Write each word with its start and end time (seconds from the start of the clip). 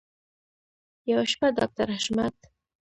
یوه 1.09 1.25
شپه 1.31 1.47
ډاکټر 1.57 1.87
حشمت 1.95 2.35